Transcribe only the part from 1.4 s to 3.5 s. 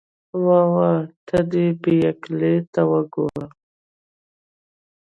دې بې عقلۍ ته وګوره.